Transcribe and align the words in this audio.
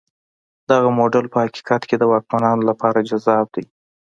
دغه 0.69 0.89
موډل 0.97 1.25
په 1.33 1.37
حقیقت 1.43 1.81
کې 1.89 1.95
د 1.97 2.03
واکمنانو 2.11 2.63
لپاره 2.69 3.05
جذاب 3.09 3.45
دی. 3.55 3.65